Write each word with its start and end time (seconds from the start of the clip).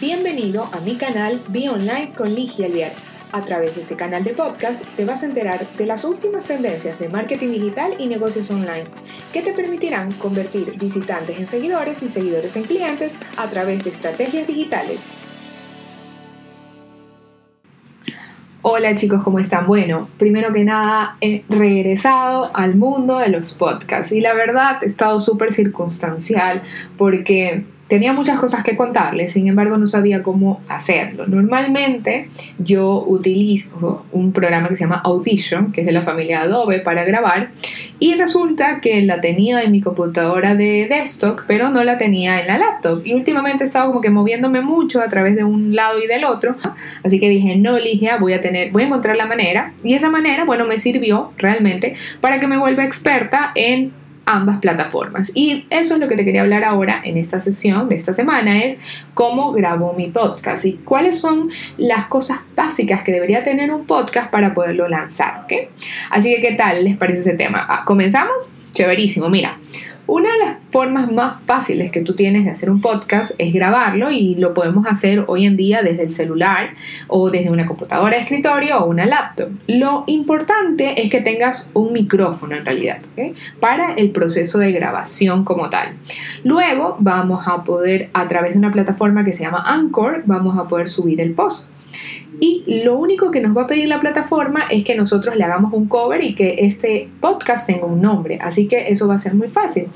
Bienvenido 0.00 0.68
a 0.72 0.80
mi 0.82 0.94
canal 0.94 1.40
Be 1.48 1.68
Online 1.68 2.12
con 2.16 2.32
Ligia 2.32 2.66
Alviar. 2.66 2.92
A 3.32 3.44
través 3.44 3.74
de 3.74 3.80
este 3.80 3.96
canal 3.96 4.22
de 4.22 4.32
podcast 4.32 4.86
te 4.94 5.04
vas 5.04 5.24
a 5.24 5.26
enterar 5.26 5.66
de 5.76 5.86
las 5.86 6.04
últimas 6.04 6.44
tendencias 6.44 7.00
de 7.00 7.08
marketing 7.08 7.48
digital 7.48 7.90
y 7.98 8.06
negocios 8.06 8.48
online 8.52 8.84
que 9.32 9.42
te 9.42 9.52
permitirán 9.54 10.12
convertir 10.12 10.78
visitantes 10.78 11.40
en 11.40 11.48
seguidores 11.48 12.04
y 12.04 12.10
seguidores 12.10 12.54
en 12.54 12.62
clientes 12.62 13.18
a 13.38 13.50
través 13.50 13.82
de 13.82 13.90
estrategias 13.90 14.46
digitales. 14.46 15.08
Hola 18.62 18.94
chicos, 18.94 19.24
¿cómo 19.24 19.40
están? 19.40 19.66
Bueno, 19.66 20.08
primero 20.16 20.52
que 20.52 20.62
nada 20.62 21.16
he 21.20 21.42
regresado 21.48 22.52
al 22.54 22.76
mundo 22.76 23.18
de 23.18 23.30
los 23.30 23.52
podcasts 23.54 24.12
y 24.12 24.20
la 24.20 24.34
verdad 24.34 24.78
he 24.80 24.86
estado 24.86 25.20
súper 25.20 25.52
circunstancial 25.52 26.62
porque 26.96 27.64
tenía 27.88 28.12
muchas 28.12 28.38
cosas 28.38 28.62
que 28.62 28.76
contarles, 28.76 29.32
sin 29.32 29.48
embargo 29.48 29.76
no 29.78 29.86
sabía 29.86 30.22
cómo 30.22 30.60
hacerlo. 30.68 31.26
Normalmente 31.26 32.28
yo 32.58 33.04
utilizo 33.06 34.04
un 34.12 34.32
programa 34.32 34.68
que 34.68 34.76
se 34.76 34.84
llama 34.84 35.00
Audition, 35.04 35.72
que 35.72 35.80
es 35.80 35.86
de 35.86 35.92
la 35.92 36.02
familia 36.02 36.42
Adobe, 36.42 36.80
para 36.80 37.04
grabar, 37.04 37.50
y 37.98 38.14
resulta 38.14 38.80
que 38.80 39.02
la 39.02 39.20
tenía 39.20 39.62
en 39.62 39.72
mi 39.72 39.80
computadora 39.80 40.54
de 40.54 40.86
desktop, 40.88 41.40
pero 41.46 41.70
no 41.70 41.82
la 41.82 41.98
tenía 41.98 42.40
en 42.40 42.46
la 42.46 42.58
laptop. 42.58 43.02
Y 43.04 43.14
últimamente 43.14 43.64
he 43.64 43.66
estado 43.66 43.88
como 43.88 44.00
que 44.00 44.10
moviéndome 44.10 44.60
mucho 44.60 45.00
a 45.00 45.08
través 45.08 45.34
de 45.34 45.44
un 45.44 45.74
lado 45.74 45.98
y 46.00 46.06
del 46.06 46.24
otro, 46.24 46.56
así 47.02 47.18
que 47.18 47.28
dije, 47.28 47.56
no, 47.56 47.78
Ligia, 47.78 48.18
voy 48.18 48.34
a 48.34 48.40
tener, 48.40 48.70
voy 48.70 48.82
a 48.82 48.86
encontrar 48.86 49.16
la 49.16 49.26
manera, 49.26 49.72
y 49.82 49.94
esa 49.94 50.10
manera, 50.10 50.44
bueno, 50.44 50.66
me 50.66 50.78
sirvió 50.78 51.32
realmente 51.38 51.94
para 52.20 52.38
que 52.38 52.46
me 52.46 52.58
vuelva 52.58 52.84
experta 52.84 53.52
en 53.54 53.92
ambas 54.28 54.58
plataformas. 54.58 55.32
Y 55.34 55.66
eso 55.70 55.94
es 55.94 56.00
lo 56.00 56.06
que 56.06 56.14
te 56.14 56.24
quería 56.24 56.42
hablar 56.42 56.62
ahora 56.62 57.00
en 57.02 57.16
esta 57.16 57.40
sesión 57.40 57.88
de 57.88 57.96
esta 57.96 58.12
semana, 58.12 58.62
es 58.62 58.80
cómo 59.14 59.52
grabo 59.52 59.94
mi 59.94 60.08
podcast 60.08 60.66
y 60.66 60.74
cuáles 60.74 61.18
son 61.18 61.50
las 61.78 62.06
cosas 62.06 62.40
básicas 62.54 63.02
que 63.02 63.12
debería 63.12 63.42
tener 63.42 63.72
un 63.72 63.86
podcast 63.86 64.30
para 64.30 64.52
poderlo 64.52 64.86
lanzar. 64.86 65.44
¿ok? 65.44 65.70
Así 66.10 66.34
que, 66.34 66.42
¿qué 66.42 66.54
tal 66.54 66.84
les 66.84 66.96
parece 66.96 67.20
ese 67.20 67.34
tema? 67.34 67.64
Ah, 67.68 67.84
¿Comenzamos? 67.86 68.36
Chéverísimo, 68.72 69.30
mira. 69.30 69.58
Una 70.08 70.32
de 70.32 70.38
las 70.38 70.56
formas 70.70 71.12
más 71.12 71.42
fáciles 71.42 71.90
que 71.90 72.00
tú 72.00 72.14
tienes 72.14 72.46
de 72.46 72.50
hacer 72.50 72.70
un 72.70 72.80
podcast 72.80 73.32
es 73.36 73.52
grabarlo 73.52 74.10
y 74.10 74.36
lo 74.36 74.54
podemos 74.54 74.86
hacer 74.86 75.24
hoy 75.26 75.44
en 75.44 75.58
día 75.58 75.82
desde 75.82 76.04
el 76.04 76.12
celular 76.12 76.70
o 77.08 77.28
desde 77.28 77.50
una 77.50 77.66
computadora 77.66 78.16
de 78.16 78.22
escritorio 78.22 78.78
o 78.78 78.86
una 78.86 79.04
laptop. 79.04 79.50
Lo 79.66 80.04
importante 80.06 81.02
es 81.02 81.10
que 81.10 81.20
tengas 81.20 81.68
un 81.74 81.92
micrófono 81.92 82.56
en 82.56 82.64
realidad 82.64 83.02
para 83.60 83.92
el 83.92 84.10
proceso 84.10 84.58
de 84.58 84.72
grabación 84.72 85.44
como 85.44 85.68
tal. 85.68 85.98
Luego 86.42 86.96
vamos 87.00 87.46
a 87.46 87.62
poder 87.62 88.08
a 88.14 88.26
través 88.28 88.52
de 88.52 88.60
una 88.60 88.72
plataforma 88.72 89.26
que 89.26 89.34
se 89.34 89.42
llama 89.42 89.62
Anchor 89.66 90.22
vamos 90.24 90.56
a 90.56 90.68
poder 90.68 90.88
subir 90.88 91.20
el 91.20 91.34
post 91.34 91.68
y 92.40 92.82
lo 92.84 92.98
único 92.98 93.30
que 93.30 93.40
nos 93.40 93.56
va 93.56 93.62
a 93.62 93.66
pedir 93.66 93.88
la 93.88 94.00
plataforma 94.00 94.64
es 94.70 94.84
que 94.84 94.94
nosotros 94.94 95.36
le 95.36 95.44
hagamos 95.44 95.72
un 95.72 95.88
cover 95.88 96.22
y 96.22 96.34
que 96.34 96.56
este 96.58 97.08
podcast 97.20 97.66
tenga 97.66 97.86
un 97.86 98.00
nombre. 98.00 98.38
Así 98.40 98.68
que 98.68 98.88
eso 98.88 99.08
va 99.08 99.16
a 99.16 99.18
ser 99.18 99.34
muy 99.34 99.48
fácil 99.48 99.88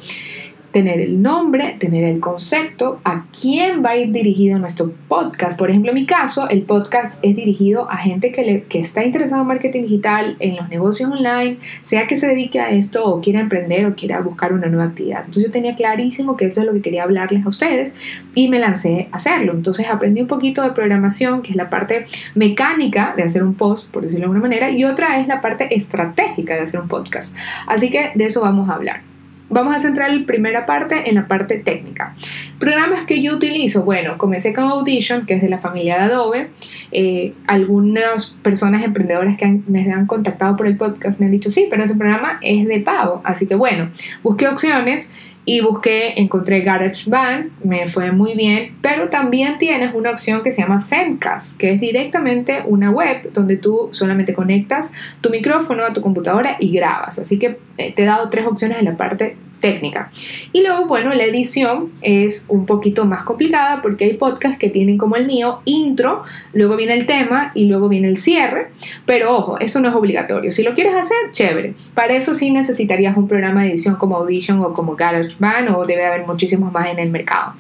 tener 0.73 1.01
el 1.01 1.23
nombre, 1.23 1.77
tener 1.79 2.05
el 2.05 2.19
concepto, 2.19 3.01
a 3.05 3.27
quién 3.39 3.85
va 3.85 3.91
a 3.91 3.97
ir 3.97 4.11
dirigido 4.11 4.59
nuestro 4.59 4.93
podcast. 5.07 5.59
Por 5.59 5.71
ejemplo, 5.71 5.91
en 5.91 5.97
mi 5.97 6.07
caso, 6.07 6.49
el 6.49 6.63
podcast 6.63 7.19
es 7.23 7.37
dirigido 7.37 7.91
a 7.91 7.99
gente 7.99 8.33
que, 8.33 8.43
le, 8.43 8.63
que 8.65 8.81
está 8.81 9.05
interesado 9.05 9.43
en 9.43 9.49
marketing 9.49 9.83
digital, 9.83 10.37
en 10.41 10.57
los 10.57 10.69
negocios 10.69 11.11
online, 11.11 11.59
sea 11.83 12.07
que 12.07 12.17
se 12.17 12.27
dedique 12.27 12.59
a 12.59 12.71
esto 12.71 13.05
o 13.05 13.21
quiera 13.21 13.41
emprender 13.41 13.87
o 13.87 13.95
quiera 13.95 14.21
buscar 14.21 14.53
una 14.53 14.69
nueva 14.69 14.85
actividad. 14.85 15.21
Entonces 15.21 15.45
yo 15.45 15.53
tenía 15.53 15.75
clarísimo 15.75 16.37
que 16.37 16.47
eso 16.47 16.61
es 16.61 16.67
lo 16.67 16.73
que 16.73 16.83
quería 16.83 17.05
hablarles 17.05 17.45
a 17.45 17.49
ustedes 17.49 17.95
y 18.35 18.49
me 18.49 18.59
lancé 18.59 19.09
a 19.13 19.17
hacerlo. 19.17 19.53
Entonces 19.53 19.87
aprendí 19.89 20.23
un 20.23 20.29
poquito 20.29 20.63
de 20.63 20.71
programación, 20.71 21.43
que 21.43 21.51
es 21.51 21.57
la 21.57 21.71
parte 21.71 22.05
mecánica 22.35 23.15
de 23.17 23.23
hacer 23.23 23.43
un 23.43 23.55
post, 23.55 23.91
por 23.91 24.03
decirlo 24.03 24.23
de 24.23 24.33
alguna 24.33 24.41
manera, 24.41 24.71
y 24.71 24.85
otra 24.85 25.21
es 25.21 25.29
la 25.29 25.41
parte 25.41 25.75
estratégica 25.77 26.55
de 26.55 26.61
hacer 26.61 26.81
un 26.81 26.89
podcast. 26.89 27.37
Así 27.67 27.91
que 27.91 28.13
de 28.15 28.25
eso 28.25 28.41
vamos 28.41 28.69
a 28.71 28.75
hablar. 28.75 29.12
Vamos 29.53 29.77
a 29.77 29.81
centrar 29.81 30.11
la 30.11 30.27
primera 30.27 30.65
parte 30.65 31.09
en 31.11 31.15
la 31.15 31.29
parte 31.29 31.59
técnica. 31.59 32.15
Programas 32.59 33.03
que 33.03 33.23
yo 33.23 33.37
utilizo, 33.37 33.85
bueno, 33.85 34.17
comencé 34.17 34.55
con 34.55 34.65
Audition, 34.65 35.27
que 35.27 35.35
es 35.35 35.43
de 35.43 35.51
la 35.51 35.59
familia 35.59 35.97
de 35.97 36.05
Adobe. 36.05 36.51
Eh, 36.91 37.35
algunas 37.47 38.31
personas 38.43 38.83
emprendedoras 38.83 39.37
que 39.37 39.61
me 39.67 39.93
han 39.93 40.07
contactado 40.07 40.57
por 40.57 40.67
el 40.67 40.79
podcast 40.79 41.21
me 41.21 41.27
han 41.27 41.33
dicho, 41.33 41.51
sí, 41.51 41.67
pero 41.69 41.85
ese 41.85 41.97
programa 41.97 42.39
es 42.41 42.67
de 42.67 42.81
pago. 42.81 43.21
Así 43.25 43.47
que 43.47 43.55
bueno, 43.55 43.91
busqué 44.23 44.49
opciones 44.49 45.13
y 45.45 45.61
busqué, 45.61 46.21
encontré 46.21 46.61
GarageBand, 46.61 47.51
me 47.65 47.89
fue 47.89 48.13
muy 48.13 48.35
bien, 48.35 48.77
pero 48.81 49.09
también 49.09 49.59
tienes 49.59 49.93
una 49.93 50.11
opción 50.11 50.43
que 50.43 50.53
se 50.53 50.63
llama 50.63 50.81
Zencaster, 50.81 51.59
que 51.59 51.73
es 51.73 51.81
directamente 51.81 52.63
una 52.67 52.91
web 52.91 53.33
donde 53.33 53.57
tú 53.57 53.89
solamente 53.93 54.35
conectas 54.35 54.93
tu 55.21 55.31
micrófono 55.31 55.83
a 55.85 55.93
tu 55.93 56.01
computadora 56.01 56.57
y 56.61 56.71
grabas. 56.73 57.19
Así 57.19 57.39
que 57.39 57.59
eh, 57.77 57.93
te 57.93 58.03
he 58.03 58.07
dado 58.07 58.31
tres 58.31 58.47
opciones 58.47 58.79
en 58.79 58.85
la 58.85 58.97
parte 58.97 59.37
técnica. 59.63 60.11
Y 60.53 60.61
luego, 60.61 60.87
bueno, 60.87 61.15
la 61.15 61.25
edición 61.25 61.93
es 62.03 62.45
un 62.49 62.67
poquito 62.67 63.07
más 63.07 63.23
complicada 63.23 63.81
porque 63.81 64.05
hay 64.05 64.15
podcasts 64.15 64.59
que 64.59 64.69
tienen 64.69 64.99
como 64.99 65.17
el 65.17 65.27
mío 65.27 65.63
intro, 65.65 66.25
luego 66.53 66.77
viene 66.77 66.93
el 66.93 67.07
tema 67.07 67.53
y 67.55 67.65
luego 67.65 67.89
viene 67.89 68.09
el 68.09 68.19
cierre. 68.19 68.69
Pero 69.07 69.35
ojo, 69.35 69.59
eso 69.59 69.81
no 69.81 69.89
es 69.89 69.95
obligatorio. 69.95 70.53
Si 70.53 70.63
lo 70.63 70.75
quieres 70.75 70.95
hacer, 70.95 71.17
chévere. 71.31 71.73
Para 71.95 72.15
eso 72.15 72.35
sí 72.35 72.51
necesitarías 72.51 73.17
un 73.17 73.27
programa 73.27 73.63
de 73.63 73.71
edición 73.71 73.95
como 73.97 74.17
Audition 74.17 74.61
o 74.61 74.75
como 74.75 74.97
GarageBand 74.97 75.71
o 75.75 75.87
debe 75.87 76.05
haber 76.05 76.27
muchísimos 76.27 76.71
más 76.71 76.91
en 76.91 76.99
el 76.99 77.11
mercado. 77.11 77.55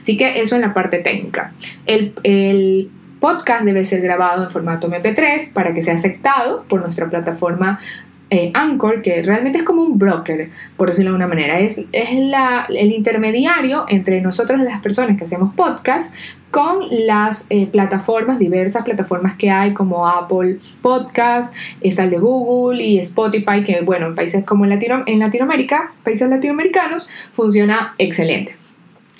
Así 0.00 0.16
que 0.16 0.40
eso 0.40 0.54
en 0.54 0.62
la 0.62 0.72
parte 0.72 1.00
técnica. 1.00 1.52
El, 1.84 2.14
el 2.22 2.90
podcast 3.20 3.64
debe 3.64 3.84
ser 3.84 4.00
grabado 4.00 4.44
en 4.44 4.50
formato 4.50 4.88
MP3 4.88 5.52
para 5.52 5.74
que 5.74 5.82
sea 5.82 5.94
aceptado 5.94 6.64
por 6.68 6.80
nuestra 6.80 7.10
plataforma 7.10 7.80
eh, 8.30 8.50
Anchor, 8.54 9.00
que 9.02 9.22
realmente 9.22 9.58
es 9.58 9.64
como 9.64 9.82
un 9.82 9.98
broker, 9.98 10.50
por 10.76 10.88
decirlo 10.88 11.12
de 11.12 11.16
una 11.16 11.26
manera, 11.26 11.60
es, 11.60 11.80
es 11.92 12.14
la, 12.14 12.66
el 12.68 12.92
intermediario 12.92 13.86
entre 13.88 14.20
nosotros 14.20 14.60
las 14.60 14.80
personas 14.80 15.16
que 15.16 15.24
hacemos 15.24 15.54
podcast 15.54 16.14
con 16.50 16.80
las 16.90 17.46
eh, 17.50 17.66
plataformas, 17.66 18.38
diversas 18.38 18.84
plataformas 18.84 19.36
que 19.36 19.50
hay 19.50 19.74
como 19.74 20.06
Apple 20.06 20.58
Podcast, 20.82 21.54
está 21.80 22.06
de 22.06 22.18
Google 22.18 22.82
y 22.82 22.98
Spotify, 22.98 23.64
que 23.64 23.82
bueno, 23.82 24.06
en 24.06 24.14
países 24.14 24.44
como 24.44 24.66
Latino, 24.66 25.02
en 25.06 25.18
Latinoamérica, 25.18 25.92
países 26.04 26.28
latinoamericanos, 26.28 27.08
funciona 27.32 27.94
excelente. 27.98 28.56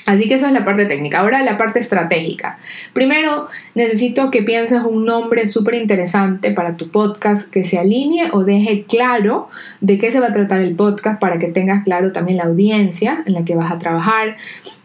Así 0.09 0.27
que 0.27 0.37
esa 0.37 0.47
es 0.47 0.55
la 0.55 0.65
parte 0.65 0.87
técnica. 0.87 1.21
Ahora 1.21 1.43
la 1.43 1.59
parte 1.59 1.81
estratégica. 1.81 2.57
Primero, 2.95 3.49
necesito 3.75 4.31
que 4.31 4.43
pienses 4.43 4.81
un 4.83 5.05
nombre 5.05 5.47
súper 5.49 5.75
interesante 5.75 6.51
para 6.51 6.79
tu 6.79 6.91
podcast 6.91 7.53
que 7.53 7.63
se 7.63 7.79
alinee 7.79 8.31
o 8.33 8.43
deje 8.43 8.85
claro 8.89 9.51
de 9.83 9.99
qué 9.99 10.11
se 10.11 10.19
va 10.19 10.29
a 10.29 10.33
tratar 10.33 10.63
el 10.63 10.75
podcast 10.77 11.21
para 11.21 11.39
que 11.39 11.49
tengas 11.49 11.85
claro 11.85 12.11
también 12.11 12.39
la 12.39 12.45
audiencia 12.45 13.23
en 13.27 13.35
la 13.35 13.45
que 13.45 13.55
vas 13.55 13.71
a 13.71 13.79
trabajar. 13.79 14.37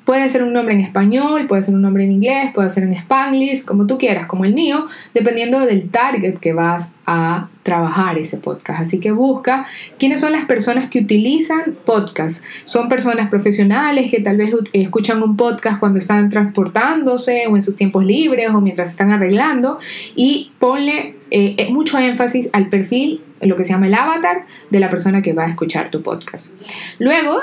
Puede 0.05 0.29
ser 0.29 0.43
un 0.43 0.51
nombre 0.51 0.75
en 0.75 0.81
español, 0.81 1.47
puede 1.47 1.63
ser 1.63 1.75
un 1.75 1.81
nombre 1.81 2.03
en 2.03 2.11
inglés, 2.11 2.51
puede 2.53 2.69
ser 2.69 2.83
en 2.83 2.93
spanglish, 2.93 3.63
como 3.63 3.87
tú 3.87 3.97
quieras, 3.97 4.25
como 4.25 4.43
el 4.43 4.53
mío, 4.53 4.87
dependiendo 5.13 5.61
del 5.61 5.89
target 5.89 6.39
que 6.39 6.53
vas 6.53 6.93
a 7.05 7.49
trabajar 7.63 8.17
ese 8.17 8.37
podcast. 8.37 8.81
Así 8.81 8.99
que 8.99 9.11
busca 9.11 9.65
quiénes 9.97 10.19
son 10.19 10.33
las 10.33 10.45
personas 10.45 10.89
que 10.89 10.99
utilizan 10.99 11.77
podcast. 11.85 12.43
Son 12.65 12.89
personas 12.89 13.29
profesionales 13.29 14.11
que 14.11 14.19
tal 14.19 14.37
vez 14.37 14.53
escuchan 14.73 15.23
un 15.23 15.37
podcast 15.37 15.79
cuando 15.79 15.99
están 15.99 16.29
transportándose 16.29 17.47
o 17.47 17.55
en 17.55 17.63
sus 17.63 17.77
tiempos 17.77 18.03
libres 18.05 18.49
o 18.49 18.59
mientras 18.59 18.89
están 18.89 19.11
arreglando 19.11 19.79
y 20.15 20.51
ponle 20.59 21.15
eh, 21.31 21.55
eh, 21.57 21.71
mucho 21.71 21.97
énfasis 21.97 22.49
al 22.51 22.67
perfil 22.67 23.21
lo 23.45 23.55
que 23.55 23.63
se 23.63 23.71
llama 23.71 23.87
el 23.87 23.93
avatar 23.93 24.45
de 24.69 24.79
la 24.79 24.89
persona 24.89 25.21
que 25.21 25.33
va 25.33 25.45
a 25.45 25.49
escuchar 25.49 25.89
tu 25.89 26.01
podcast. 26.01 26.51
Luego, 26.99 27.39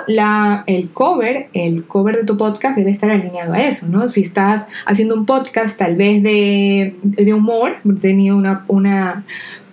el 0.66 0.90
cover, 0.90 1.48
el 1.52 1.84
cover 1.84 2.16
de 2.16 2.24
tu 2.24 2.36
podcast 2.36 2.76
debe 2.76 2.90
estar 2.90 3.10
alineado 3.10 3.52
a 3.52 3.62
eso, 3.62 3.88
¿no? 3.88 4.08
Si 4.08 4.22
estás 4.22 4.68
haciendo 4.86 5.14
un 5.14 5.26
podcast 5.26 5.78
tal 5.78 5.96
vez 5.96 6.22
de, 6.22 6.94
humor, 7.34 7.76
he 7.84 7.92
tenido 8.00 8.36
una, 8.36 8.64
una, 8.68 9.24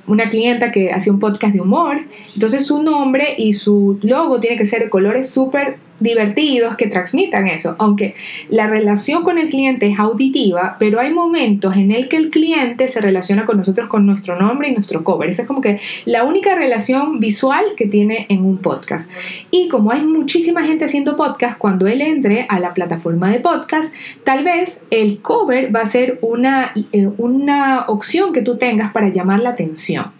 una 0.07 0.29
clienta 0.29 0.71
que 0.71 0.91
hacía 0.91 1.13
un 1.13 1.19
podcast 1.19 1.53
de 1.53 1.61
humor, 1.61 1.97
entonces 2.33 2.65
su 2.65 2.83
nombre 2.83 3.35
y 3.37 3.53
su 3.53 3.99
logo 4.03 4.39
tiene 4.39 4.57
que 4.57 4.65
ser 4.65 4.89
colores 4.89 5.29
súper 5.29 5.77
divertidos 5.99 6.75
que 6.75 6.87
transmitan 6.87 7.47
eso, 7.47 7.75
aunque 7.79 8.15
la 8.49 8.67
relación 8.67 9.23
con 9.23 9.37
el 9.37 9.49
cliente 9.49 9.87
es 9.87 9.99
auditiva, 9.99 10.77
pero 10.79 10.99
hay 10.99 11.13
momentos 11.13 11.75
en 11.75 11.91
el 11.91 12.07
que 12.07 12.17
el 12.17 12.29
cliente 12.29 12.87
se 12.87 13.01
relaciona 13.01 13.45
con 13.45 13.57
nosotros 13.57 13.87
con 13.87 14.05
nuestro 14.05 14.39
nombre 14.39 14.69
y 14.69 14.73
nuestro 14.73 15.03
cover. 15.03 15.29
Esa 15.29 15.43
es 15.43 15.47
como 15.47 15.61
que 15.61 15.79
la 16.05 16.23
única 16.23 16.55
relación 16.55 17.19
visual 17.19 17.63
que 17.75 17.87
tiene 17.87 18.25
en 18.29 18.45
un 18.45 18.57
podcast. 18.57 19.11
Y 19.51 19.67
como 19.69 19.91
hay 19.91 20.03
muchísima 20.03 20.63
gente 20.63 20.85
haciendo 20.85 21.15
podcast, 21.15 21.57
cuando 21.57 21.87
él 21.87 22.01
entre 22.01 22.45
a 22.49 22.59
la 22.59 22.73
plataforma 22.73 23.31
de 23.31 23.39
podcast, 23.39 23.93
tal 24.23 24.43
vez 24.43 24.85
el 24.91 25.19
cover 25.21 25.75
va 25.75 25.81
a 25.81 25.87
ser 25.87 26.19
una, 26.21 26.73
eh, 26.91 27.09
una 27.17 27.85
opción 27.87 28.33
que 28.33 28.41
tú 28.41 28.57
tengas 28.57 28.91
para 28.91 29.09
llamar 29.09 29.39
la 29.39 29.49
atención. 29.49 30.16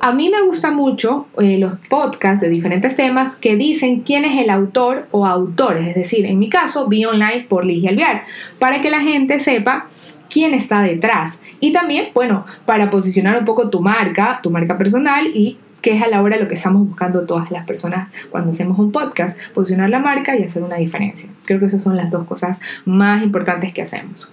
A 0.00 0.12
mí 0.12 0.30
me 0.30 0.42
gusta 0.42 0.70
mucho 0.70 1.26
eh, 1.38 1.58
los 1.58 1.74
podcasts 1.88 2.40
de 2.40 2.48
diferentes 2.48 2.96
temas 2.96 3.36
que 3.36 3.56
dicen 3.56 4.00
quién 4.00 4.24
es 4.24 4.40
el 4.40 4.50
autor 4.50 5.08
o 5.10 5.26
autores, 5.26 5.88
es 5.88 5.94
decir, 5.94 6.26
en 6.26 6.38
mi 6.38 6.48
caso, 6.48 6.88
vi 6.88 7.04
online 7.04 7.46
por 7.48 7.64
Ligia 7.64 7.90
Alviar, 7.90 8.24
para 8.58 8.82
que 8.82 8.90
la 8.90 9.00
gente 9.00 9.40
sepa 9.40 9.88
quién 10.30 10.54
está 10.54 10.82
detrás. 10.82 11.42
Y 11.60 11.72
también, 11.72 12.08
bueno, 12.14 12.46
para 12.64 12.90
posicionar 12.90 13.38
un 13.38 13.44
poco 13.44 13.68
tu 13.68 13.80
marca, 13.80 14.40
tu 14.42 14.50
marca 14.50 14.78
personal 14.78 15.26
y 15.34 15.58
que 15.82 15.96
es 15.96 16.02
a 16.02 16.08
la 16.08 16.22
hora 16.22 16.38
lo 16.38 16.48
que 16.48 16.54
estamos 16.54 16.88
buscando 16.88 17.26
todas 17.26 17.50
las 17.50 17.66
personas 17.66 18.08
cuando 18.30 18.52
hacemos 18.52 18.78
un 18.78 18.92
podcast, 18.92 19.38
posicionar 19.52 19.90
la 19.90 19.98
marca 19.98 20.36
y 20.36 20.44
hacer 20.44 20.62
una 20.62 20.76
diferencia. 20.76 21.28
Creo 21.44 21.60
que 21.60 21.66
esas 21.66 21.82
son 21.82 21.96
las 21.96 22.10
dos 22.10 22.26
cosas 22.26 22.60
más 22.86 23.22
importantes 23.22 23.72
que 23.74 23.82
hacemos. 23.82 24.32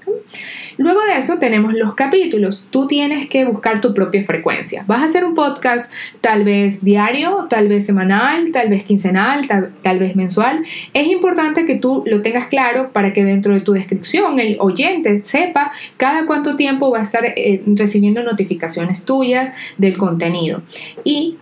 Luego 0.79 1.01
de 1.01 1.17
eso 1.17 1.39
tenemos 1.39 1.73
los 1.73 1.93
capítulos. 1.93 2.65
Tú 2.69 2.87
tienes 2.87 3.27
que 3.27 3.43
buscar 3.43 3.81
tu 3.81 3.93
propia 3.93 4.23
frecuencia. 4.23 4.85
Vas 4.87 5.01
a 5.01 5.07
hacer 5.07 5.25
un 5.25 5.35
podcast 5.35 5.91
tal 6.21 6.45
vez 6.45 6.85
diario, 6.85 7.47
tal 7.49 7.67
vez 7.67 7.85
semanal, 7.85 8.53
tal 8.53 8.69
vez 8.69 8.85
quincenal, 8.85 9.45
tal, 9.45 9.99
vez 9.99 10.15
mensual. 10.15 10.63
Es 10.93 11.07
importante 11.07 11.65
que 11.65 11.75
tú 11.75 12.03
lo 12.05 12.21
tengas 12.21 12.47
claro 12.47 12.91
para 12.93 13.11
que 13.11 13.25
dentro 13.25 13.53
de 13.53 13.59
tu 13.59 13.73
descripción 13.73 14.39
el 14.39 14.55
oyente 14.61 15.19
sepa 15.19 15.73
cada 15.97 16.25
cuánto 16.25 16.55
tiempo 16.55 16.89
va 16.91 16.99
a 16.99 17.03
estar 17.03 17.25
eh, 17.25 17.61
recibiendo 17.65 18.23
notificaciones 18.23 19.03
tuyas 19.03 19.53
del 19.77 19.97
contenido. 19.97 20.61
Y 21.03 21.38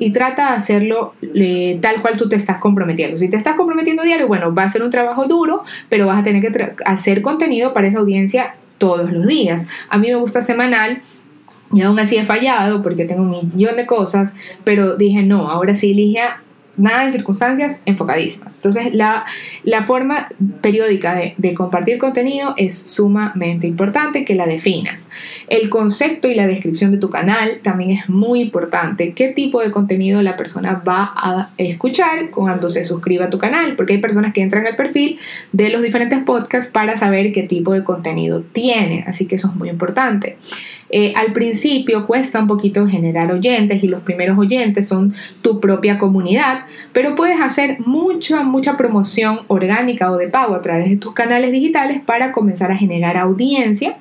y 0.00 0.10
trata 0.12 0.50
de 0.50 0.56
hacerlo 0.56 1.14
eh, 1.34 1.78
tal 1.82 2.00
cual 2.00 2.16
tú 2.16 2.28
te 2.28 2.36
estás 2.36 2.58
comprometiendo. 2.58 3.16
Si 3.16 3.28
te 3.28 3.36
estás 3.36 3.56
comprometiendo 3.56 4.02
diario, 4.02 4.26
bueno, 4.26 4.54
va 4.54 4.64
a 4.64 4.70
ser 4.70 4.82
un 4.82 4.90
trabajo 4.90 5.26
duro, 5.26 5.62
pero 5.88 6.06
vas 6.06 6.20
a 6.20 6.24
tener 6.24 6.40
que 6.40 6.72
hacer 6.84 7.22
contenido 7.22 7.74
para 7.74 7.88
esa 7.88 7.98
audiencia 7.98 8.56
todos 8.78 9.12
los 9.12 9.26
días. 9.26 9.66
A 9.88 9.98
mí 9.98 10.08
me 10.08 10.16
gusta 10.16 10.42
semanal. 10.42 11.02
Y 11.70 11.82
aún 11.82 11.98
así 11.98 12.16
he 12.16 12.24
fallado 12.24 12.82
porque 12.82 13.04
tengo 13.04 13.22
un 13.22 13.52
millón 13.54 13.76
de 13.76 13.84
cosas, 13.84 14.32
pero 14.64 14.96
dije, 14.96 15.22
no, 15.22 15.50
ahora 15.50 15.74
sí, 15.74 15.92
Ligia, 15.92 16.40
nada 16.78 17.04
en 17.04 17.12
circunstancias, 17.12 17.78
enfocadísima. 17.84 18.50
Entonces, 18.54 18.94
la, 18.94 19.24
la 19.64 19.84
forma 19.84 20.28
periódica 20.60 21.14
de, 21.14 21.34
de, 21.36 21.54
compartir 21.54 21.98
contenido 21.98 22.54
es 22.56 22.76
sumamente 22.76 23.66
importante 23.66 24.24
que 24.24 24.34
la 24.34 24.46
definas. 24.46 25.08
El 25.48 25.68
concepto 25.68 26.28
y 26.28 26.34
la 26.34 26.46
descripción 26.46 26.92
de 26.92 26.98
tu 26.98 27.10
canal 27.10 27.60
también 27.62 27.90
es 27.90 28.08
muy 28.08 28.40
importante. 28.40 29.12
¿Qué 29.12 29.28
tipo 29.28 29.60
de 29.60 29.70
contenido 29.70 30.22
la 30.22 30.36
persona 30.36 30.82
va 30.86 31.12
a 31.14 31.50
escuchar 31.58 32.30
cuando 32.30 32.70
se 32.70 32.84
suscriba 32.84 33.26
a 33.26 33.30
tu 33.30 33.38
canal? 33.38 33.76
Porque 33.76 33.94
hay 33.94 34.00
personas 34.00 34.32
que 34.32 34.42
entran 34.42 34.66
al 34.66 34.76
perfil 34.76 35.18
de 35.52 35.70
los 35.70 35.82
diferentes 35.82 36.22
podcasts 36.22 36.70
para 36.70 36.96
saber 36.96 37.32
qué 37.32 37.42
tipo 37.42 37.72
de 37.72 37.84
contenido 37.84 38.42
tiene. 38.42 39.04
Así 39.06 39.26
que 39.26 39.36
eso 39.36 39.48
es 39.48 39.54
muy 39.54 39.68
importante. 39.68 40.36
Eh, 40.90 41.12
al 41.16 41.32
principio 41.32 42.06
cuesta 42.06 42.40
un 42.40 42.46
poquito 42.46 42.86
generar 42.86 43.30
oyentes 43.32 43.82
y 43.82 43.88
los 43.88 44.02
primeros 44.02 44.38
oyentes 44.38 44.88
son 44.88 45.14
tu 45.42 45.60
propia 45.60 45.98
comunidad, 45.98 46.64
pero 46.92 47.14
puedes 47.14 47.40
hacer 47.40 47.78
mucha, 47.80 48.42
mucha 48.42 48.76
promoción 48.76 49.40
orgánica 49.48 50.10
o 50.10 50.16
de 50.16 50.28
pago 50.28 50.54
a 50.54 50.62
través 50.62 50.88
de 50.88 50.96
tus 50.96 51.12
canales 51.12 51.52
digitales 51.52 52.00
para 52.04 52.32
comenzar 52.32 52.72
a 52.72 52.76
generar 52.76 53.16
audiencia. 53.16 53.98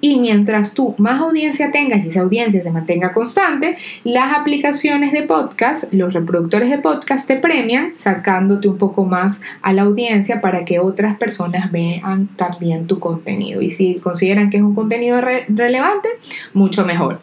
Y 0.00 0.18
mientras 0.20 0.74
tú 0.74 0.94
más 0.98 1.20
audiencia 1.20 1.72
tengas 1.72 2.04
y 2.04 2.10
esa 2.10 2.20
audiencia 2.20 2.62
se 2.62 2.70
mantenga 2.70 3.12
constante, 3.12 3.76
las 4.04 4.36
aplicaciones 4.36 5.12
de 5.12 5.22
podcast, 5.22 5.92
los 5.92 6.12
reproductores 6.12 6.70
de 6.70 6.78
podcast 6.78 7.26
te 7.26 7.36
premian 7.36 7.92
sacándote 7.96 8.68
un 8.68 8.78
poco 8.78 9.04
más 9.04 9.40
a 9.62 9.72
la 9.72 9.82
audiencia 9.82 10.40
para 10.40 10.64
que 10.64 10.78
otras 10.78 11.16
personas 11.16 11.72
vean 11.72 12.28
también 12.36 12.86
tu 12.86 12.98
contenido. 12.98 13.62
Y 13.62 13.70
si 13.70 13.96
consideran 13.96 14.50
que 14.50 14.58
es 14.58 14.62
un 14.62 14.74
contenido 14.74 15.20
relevante, 15.20 16.08
mucho 16.52 16.84
mejor. 16.84 17.20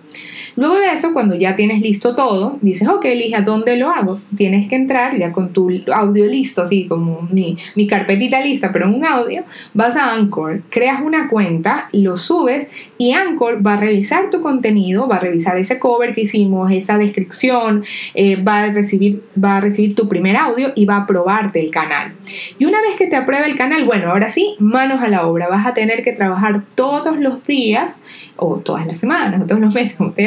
Luego 0.56 0.76
de 0.76 0.92
eso, 0.92 1.14
cuando 1.14 1.36
ya 1.36 1.56
tienes 1.56 1.82
listo 1.82 2.16
todo, 2.16 2.58
dices, 2.62 2.88
ok, 2.88 3.06
elija 3.06 3.42
dónde 3.42 3.78
lo 3.78 3.90
hago. 3.90 4.20
Tienes 4.38 4.68
que 4.70 4.76
entrar 4.76 5.18
ya 5.18 5.32
con 5.32 5.52
tu 5.52 5.72
audio 5.92 6.26
listo, 6.26 6.62
así 6.62 6.88
como 6.88 7.28
mi, 7.32 7.58
mi 7.76 7.88
carpetita 7.88 8.42
lista, 8.42 8.72
pero 8.72 8.88
un 8.88 9.06
audio, 9.06 9.44
vas 9.74 9.96
a 9.96 10.14
Anchor, 10.14 10.64
creas 10.70 11.02
una 11.02 11.28
cuenta, 11.30 11.90
lo 11.92 12.18
subes 12.18 12.68
y 12.98 13.14
Anchor 13.14 13.66
va 13.66 13.74
a 13.74 13.78
revisar 13.78 14.30
tu 14.30 14.42
contenido, 14.42 15.08
va 15.08 15.18
a 15.18 15.20
revisar 15.20 15.58
ese 15.58 15.80
cover 15.80 16.14
que 16.14 16.22
hicimos, 16.22 16.72
esa 16.72 16.98
descripción, 16.98 17.84
eh, 18.14 18.36
va, 18.36 18.64
a 18.64 18.72
recibir, 18.72 19.24
va 19.42 19.58
a 19.58 19.62
recibir 19.62 19.96
tu 19.96 20.08
primer 20.08 20.38
audio 20.38 20.72
y 20.76 20.86
va 20.86 20.96
a 20.96 21.02
aprobarte 21.02 21.60
el 21.60 21.72
canal. 21.72 22.14
Y 22.60 22.66
una 22.66 22.82
vez 22.82 22.96
que 22.98 23.08
te 23.08 23.16
apruebe 23.16 23.48
el 23.48 23.58
canal, 23.58 23.86
bueno, 23.86 24.10
ahora 24.10 24.30
sí, 24.30 24.56
manos 24.60 25.02
a 25.02 25.08
la 25.08 25.28
obra, 25.28 25.48
vas 25.48 25.66
a 25.66 25.74
tener 25.74 26.04
que 26.04 26.14
trabajar 26.14 26.64
todos 26.76 27.18
los 27.18 27.46
días 27.46 28.02
o 28.36 28.58
todas 28.58 28.86
las 28.88 29.00
semanas 29.00 29.42
o 29.42 29.46
todos 29.46 29.62
los 29.62 29.74
meses, 29.74 29.96
como 29.96 30.12
te 30.12 30.24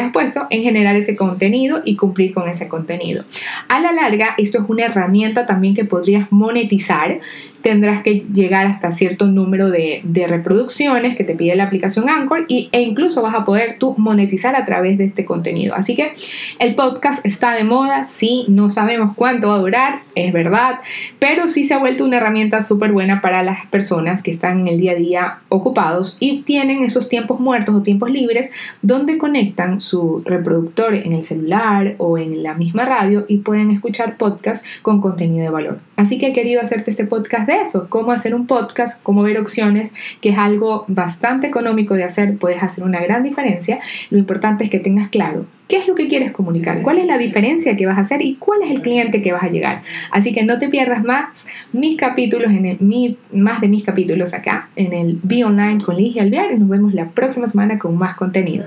en 0.51 0.63
generar 0.63 0.97
ese 0.97 1.17
contenido 1.17 1.81
y 1.85 1.97
cumplir 1.97 2.33
con 2.33 2.49
ese 2.49 2.69
contenido. 2.69 3.25
A 3.69 3.81
la 3.81 3.93
larga, 3.93 4.35
esto 4.39 4.59
es 4.59 4.65
una 4.69 4.87
herramienta 4.87 5.47
también 5.47 5.75
que 5.75 5.85
podrías 5.85 6.31
monetizar 6.33 7.21
tendrás 7.67 8.05
que 8.05 8.25
llegar 8.33 8.65
hasta 8.65 8.93
cierto 8.93 9.27
número 9.27 9.71
de, 9.71 10.01
reproducciones 10.29 11.17
que 11.17 11.25
te 11.25 11.35
pide 11.35 11.57
la 11.57 11.65
aplicación 11.65 12.09
Anchor 12.09 12.45
y, 12.47 12.69
e 12.71 12.81
incluso 12.83 13.23
vas 13.23 13.35
a 13.35 13.45
poder 13.45 13.77
tú 13.81 13.97
monetizar 13.99 14.55
a 14.55 14.65
través 14.65 14.99
de 14.99 15.07
este 15.07 15.25
contenido. 15.25 15.75
Así 15.75 15.97
que 15.97 16.13
el 16.61 16.77
podcast 16.77 17.27
está 17.27 17.55
de 17.55 17.65
moda, 17.65 18.05
sí, 18.05 18.45
no 18.47 18.71
sabemos 18.71 19.15
cuánto 19.17 19.49
va 19.49 19.57
a 19.57 19.59
durar, 19.59 20.03
es 20.15 20.33
verdad, 20.33 20.79
pero 21.19 21.49
sí 21.49 21.65
se 21.65 21.75
ha 21.75 21.79
vuelto 21.79 22.05
una 22.05 22.19
herramienta 22.19 22.63
súper 22.63 22.93
buena 22.93 23.21
para 23.21 23.43
las 23.43 23.67
personas 23.67 24.23
que 24.23 24.31
están 24.31 24.61
en 24.61 24.69
el 24.69 24.81
día 24.81 24.93
a 24.93 24.97
día 24.97 25.39
ocupados 25.49 26.19
y 26.21 26.43
tienen 26.43 26.85
esos 26.85 27.09
tiempos 27.09 27.41
muertos 27.41 27.75
o 27.75 27.83
tiempos 27.83 28.13
libres 28.13 28.53
donde 28.81 29.19
conectan 29.19 29.81
su 29.81 30.23
reproductor 30.25 30.95
en 30.95 31.15
el 31.15 31.25
celular 31.25 31.97
o 31.99 32.17
en 32.17 32.45
la 32.45 32.55
misma 32.55 32.85
radio 32.85 33.25
y 33.27 33.39
pueden 33.39 33.73
escuchar 33.73 34.19
podcast 34.19 34.65
con 34.83 35.01
contenido 35.01 35.43
de 35.43 35.51
valor. 35.51 35.86
Así 35.97 36.19
que 36.19 36.29
he 36.29 36.33
querido 36.33 36.61
hacerte 36.61 36.91
este 36.91 37.05
podcast 37.05 37.47
de 37.47 37.63
eso, 37.63 37.89
cómo 37.89 38.13
hacer 38.13 38.35
un 38.35 38.47
podcast, 38.47 39.03
cómo 39.03 39.23
ver 39.23 39.39
opciones, 39.39 39.93
que 40.21 40.31
es 40.31 40.39
algo 40.39 40.85
bastante 40.89 41.47
económico 41.47 41.95
de 41.95 42.05
hacer, 42.05 42.37
puedes 42.37 42.63
hacer 42.63 42.85
una 42.85 43.01
gran 43.01 43.23
diferencia. 43.23 43.79
Lo 44.11 44.19
importante 44.19 44.65
es 44.65 44.71
que 44.71 44.79
tengas 44.79 45.09
claro 45.09 45.47
qué 45.69 45.79
es 45.79 45.89
lo 45.89 45.95
que 45.95 46.09
quieres 46.09 46.33
comunicar, 46.33 46.83
cuál 46.83 46.99
es 46.99 47.07
la 47.07 47.19
diferencia 47.19 47.77
que 47.77 47.87
vas 47.87 47.99
a 47.99 48.03
hacer 48.03 48.23
y 48.23 48.37
cuál 48.37 48.63
es 48.63 48.71
el 48.71 48.83
cliente 48.83 49.23
que 49.23 49.33
vas 49.33 49.43
a 49.43 49.49
llegar. 49.49 49.83
Así 50.11 50.33
que 50.33 50.45
no 50.45 50.59
te 50.59 50.69
pierdas 50.69 51.03
más 51.03 51.47
mis 51.73 51.97
capítulos, 51.97 52.53
en 52.53 52.77
mi, 52.81 53.19
más 53.33 53.61
de 53.61 53.69
mis 53.69 53.85
capítulos 53.85 54.35
acá 54.35 54.69
en 54.77 54.93
el 54.93 55.19
Be 55.23 55.45
Online 55.45 55.83
con 55.83 55.97
Ligia 55.97 56.23
Alvear 56.23 56.53
y 56.53 56.59
nos 56.59 56.69
vemos 56.69 56.95
la 56.95 57.11
próxima 57.11 57.49
semana 57.49 57.79
con 57.79 57.97
más 57.97 58.17
contenido. 58.17 58.67